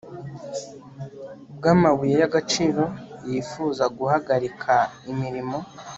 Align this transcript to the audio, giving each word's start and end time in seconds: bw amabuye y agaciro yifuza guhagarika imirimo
bw 1.55 1.63
amabuye 1.73 2.13
y 2.21 2.25
agaciro 2.29 2.83
yifuza 3.29 3.83
guhagarika 3.97 4.73
imirimo 5.11 5.57